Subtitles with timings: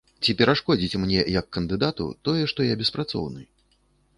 [0.27, 3.41] Ці перашкодзіць мне як кандыдату тое, што я беспрацоўны?